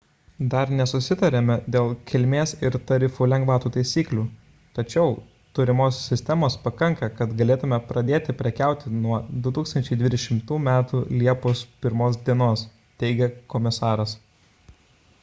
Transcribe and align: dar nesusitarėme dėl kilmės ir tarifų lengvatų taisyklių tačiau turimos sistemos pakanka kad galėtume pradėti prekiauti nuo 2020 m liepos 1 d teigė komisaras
dar 0.51 0.69
nesusitarėme 0.77 1.55
dėl 1.73 1.89
kilmės 2.11 2.53
ir 2.67 2.77
tarifų 2.91 3.25
lengvatų 3.33 3.71
taisyklių 3.75 4.23
tačiau 4.77 5.11
turimos 5.59 5.99
sistemos 6.13 6.55
pakanka 6.63 7.09
kad 7.19 7.35
galėtume 7.41 7.79
pradėti 7.91 8.35
prekiauti 8.39 8.93
nuo 9.03 9.19
2020 9.49 10.59
m 10.63 10.71
liepos 11.21 11.61
1 11.83 12.17
d 12.31 12.49
teigė 13.05 13.29
komisaras 13.55 14.17